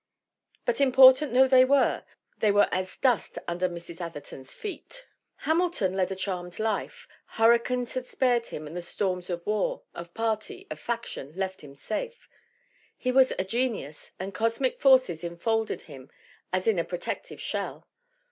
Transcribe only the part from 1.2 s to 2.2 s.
though they were,